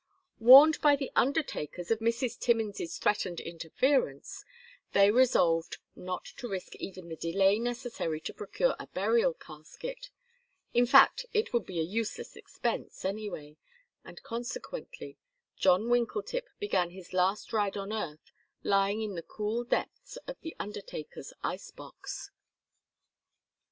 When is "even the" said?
6.77-7.15